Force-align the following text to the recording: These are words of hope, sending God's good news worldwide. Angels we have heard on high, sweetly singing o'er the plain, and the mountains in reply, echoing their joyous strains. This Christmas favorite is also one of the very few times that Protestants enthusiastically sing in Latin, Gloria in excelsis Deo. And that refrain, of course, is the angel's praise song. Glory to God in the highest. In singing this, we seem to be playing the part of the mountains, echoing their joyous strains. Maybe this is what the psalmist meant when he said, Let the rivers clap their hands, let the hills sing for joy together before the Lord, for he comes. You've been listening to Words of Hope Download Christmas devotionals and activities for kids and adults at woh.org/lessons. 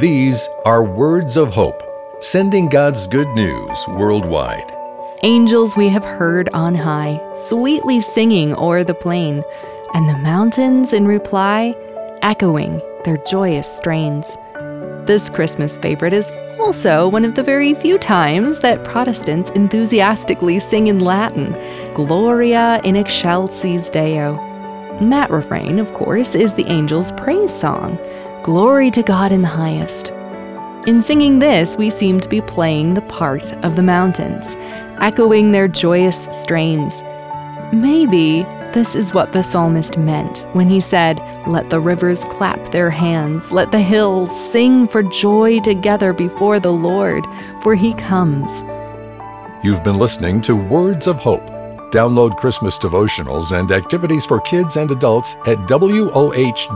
These 0.00 0.48
are 0.64 0.82
words 0.82 1.36
of 1.36 1.52
hope, 1.54 1.80
sending 2.20 2.68
God's 2.68 3.06
good 3.06 3.28
news 3.36 3.78
worldwide. 3.90 4.64
Angels 5.22 5.76
we 5.76 5.88
have 5.88 6.04
heard 6.04 6.48
on 6.52 6.74
high, 6.74 7.20
sweetly 7.36 8.00
singing 8.00 8.56
o'er 8.56 8.82
the 8.82 8.92
plain, 8.92 9.44
and 9.92 10.08
the 10.08 10.18
mountains 10.18 10.92
in 10.92 11.06
reply, 11.06 11.76
echoing 12.22 12.82
their 13.04 13.18
joyous 13.18 13.68
strains. 13.68 14.26
This 15.06 15.30
Christmas 15.30 15.78
favorite 15.78 16.12
is 16.12 16.28
also 16.58 17.08
one 17.08 17.24
of 17.24 17.36
the 17.36 17.44
very 17.44 17.72
few 17.74 17.96
times 17.96 18.58
that 18.60 18.82
Protestants 18.82 19.50
enthusiastically 19.50 20.58
sing 20.58 20.88
in 20.88 20.98
Latin, 20.98 21.52
Gloria 21.94 22.80
in 22.82 22.96
excelsis 22.96 23.90
Deo. 23.90 24.40
And 24.98 25.12
that 25.12 25.30
refrain, 25.30 25.78
of 25.78 25.94
course, 25.94 26.34
is 26.34 26.52
the 26.54 26.66
angel's 26.66 27.12
praise 27.12 27.54
song. 27.54 27.96
Glory 28.44 28.90
to 28.90 29.02
God 29.02 29.32
in 29.32 29.40
the 29.40 29.48
highest. 29.48 30.10
In 30.86 31.00
singing 31.00 31.38
this, 31.38 31.78
we 31.78 31.88
seem 31.88 32.20
to 32.20 32.28
be 32.28 32.42
playing 32.42 32.92
the 32.92 33.00
part 33.00 33.50
of 33.64 33.74
the 33.74 33.82
mountains, 33.82 34.54
echoing 35.00 35.50
their 35.52 35.66
joyous 35.66 36.26
strains. 36.26 37.02
Maybe 37.72 38.42
this 38.74 38.94
is 38.94 39.14
what 39.14 39.32
the 39.32 39.42
psalmist 39.42 39.96
meant 39.96 40.40
when 40.52 40.68
he 40.68 40.78
said, 40.78 41.20
Let 41.46 41.70
the 41.70 41.80
rivers 41.80 42.22
clap 42.24 42.70
their 42.70 42.90
hands, 42.90 43.50
let 43.50 43.72
the 43.72 43.80
hills 43.80 44.30
sing 44.52 44.88
for 44.88 45.02
joy 45.02 45.60
together 45.60 46.12
before 46.12 46.60
the 46.60 46.70
Lord, 46.70 47.24
for 47.62 47.74
he 47.74 47.94
comes. 47.94 48.60
You've 49.64 49.82
been 49.82 49.96
listening 49.96 50.42
to 50.42 50.54
Words 50.54 51.06
of 51.06 51.16
Hope 51.16 51.48
Download 51.94 52.34
Christmas 52.38 52.76
devotionals 52.76 53.56
and 53.56 53.70
activities 53.70 54.26
for 54.26 54.40
kids 54.40 54.76
and 54.76 54.90
adults 54.90 55.36
at 55.46 55.58
woh.org/lessons. 55.70 56.74